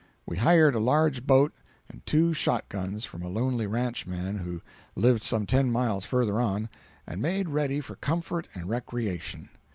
[0.25, 1.53] We hired a large boat
[1.87, 4.63] and two shot guns from a lonely ranchman who
[4.95, 6.69] lived some ten miles further on,
[7.05, 9.49] and made ready for comfort and recreation.